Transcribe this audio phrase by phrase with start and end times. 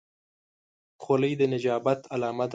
[1.03, 2.49] خولۍ د نجابت علامه ده.